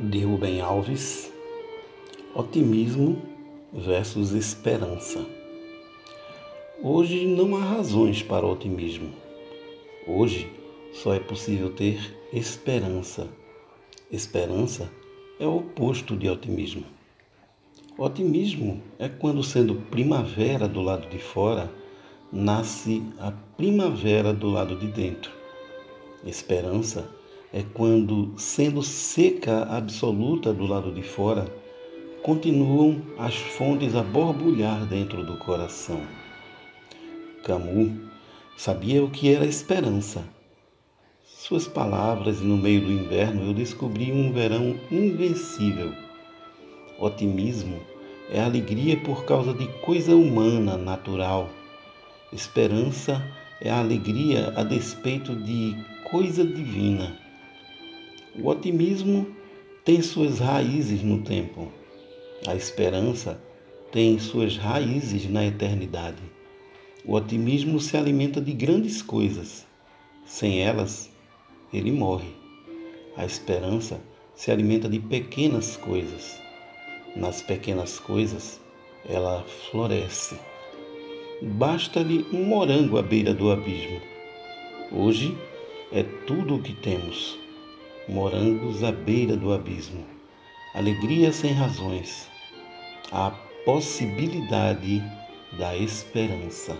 de 0.00 0.24
Rubem 0.24 0.62
Alves, 0.62 1.30
otimismo 2.34 3.20
versus 3.70 4.32
esperança. 4.32 5.26
Hoje 6.82 7.26
não 7.26 7.54
há 7.54 7.60
razões 7.60 8.22
para 8.22 8.46
o 8.46 8.52
otimismo. 8.52 9.10
Hoje 10.06 10.50
só 10.94 11.12
é 11.12 11.20
possível 11.20 11.70
ter 11.70 12.16
esperança. 12.32 13.28
Esperança 14.10 14.90
é 15.38 15.46
o 15.46 15.58
oposto 15.58 16.16
de 16.16 16.30
otimismo. 16.30 16.84
Otimismo 17.98 18.82
é 18.98 19.06
quando, 19.06 19.44
sendo 19.44 19.74
primavera 19.90 20.66
do 20.66 20.80
lado 20.80 21.10
de 21.10 21.18
fora, 21.18 21.70
nasce 22.32 23.02
a 23.18 23.32
primavera 23.32 24.32
do 24.32 24.48
lado 24.48 24.76
de 24.76 24.86
dentro. 24.86 25.30
Esperança 26.24 27.00
é 27.00 27.19
quando, 27.74 28.32
sendo 28.36 28.82
seca 28.82 29.64
absoluta 29.64 30.52
do 30.52 30.66
lado 30.66 30.92
de 30.92 31.02
fora, 31.02 31.52
continuam 32.22 33.02
as 33.18 33.34
fontes 33.34 33.94
a 33.94 34.02
borbulhar 34.02 34.86
dentro 34.86 35.24
do 35.24 35.36
coração. 35.36 36.00
Camus 37.44 37.92
sabia 38.56 39.02
o 39.02 39.10
que 39.10 39.34
era 39.34 39.44
esperança. 39.44 40.22
Suas 41.24 41.66
palavras, 41.66 42.40
e 42.40 42.44
no 42.44 42.56
meio 42.56 42.82
do 42.82 42.92
inverno 42.92 43.46
eu 43.46 43.54
descobri 43.54 44.12
um 44.12 44.32
verão 44.32 44.78
invencível. 44.92 45.92
Otimismo 46.98 47.80
é 48.30 48.40
alegria 48.40 48.96
por 48.98 49.24
causa 49.24 49.52
de 49.52 49.66
coisa 49.80 50.14
humana, 50.14 50.76
natural. 50.76 51.50
Esperança 52.32 53.20
é 53.60 53.70
a 53.70 53.80
alegria 53.80 54.52
a 54.54 54.62
despeito 54.62 55.34
de 55.34 55.74
coisa 56.04 56.44
divina. 56.44 57.29
O 58.42 58.48
otimismo 58.48 59.26
tem 59.84 60.00
suas 60.00 60.38
raízes 60.38 61.02
no 61.02 61.20
tempo. 61.22 61.70
A 62.46 62.56
esperança 62.56 63.38
tem 63.92 64.18
suas 64.18 64.56
raízes 64.56 65.28
na 65.28 65.44
eternidade. 65.44 66.22
O 67.04 67.12
otimismo 67.12 67.78
se 67.78 67.98
alimenta 67.98 68.40
de 68.40 68.54
grandes 68.54 69.02
coisas. 69.02 69.66
Sem 70.24 70.62
elas, 70.62 71.10
ele 71.70 71.92
morre. 71.92 72.30
A 73.14 73.26
esperança 73.26 74.00
se 74.34 74.50
alimenta 74.50 74.88
de 74.88 75.00
pequenas 75.00 75.76
coisas. 75.76 76.40
Nas 77.14 77.42
pequenas 77.42 77.98
coisas, 77.98 78.58
ela 79.06 79.44
floresce. 79.70 80.38
Basta-lhe 81.42 82.24
um 82.32 82.44
morango 82.44 82.96
à 82.96 83.02
beira 83.02 83.34
do 83.34 83.50
abismo. 83.50 84.00
Hoje 84.90 85.36
é 85.92 86.02
tudo 86.26 86.54
o 86.54 86.62
que 86.62 86.72
temos 86.72 87.38
morangos 88.08 88.82
à 88.82 88.90
beira 88.92 89.36
do 89.36 89.52
abismo, 89.52 90.04
alegria 90.74 91.32
sem 91.32 91.52
razões, 91.52 92.28
a 93.12 93.30
possibilidade 93.64 95.02
da 95.58 95.76
esperança. 95.76 96.76